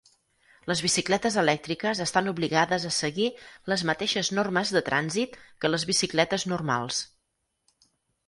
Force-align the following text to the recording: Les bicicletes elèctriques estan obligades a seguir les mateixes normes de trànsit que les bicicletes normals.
Les 0.69 0.79
bicicletes 0.83 1.35
elèctriques 1.41 1.99
estan 2.05 2.29
obligades 2.31 2.87
a 2.89 2.93
seguir 2.95 3.27
les 3.73 3.83
mateixes 3.89 4.31
normes 4.39 4.71
de 4.77 4.83
trànsit 4.87 5.37
que 5.65 5.71
les 5.73 5.85
bicicletes 5.91 6.47
normals. 6.55 7.03